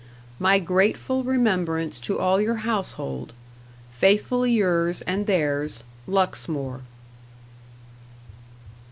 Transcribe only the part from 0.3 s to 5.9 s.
"My grateful remembrance to all your household. "Faithfully yours and theirs,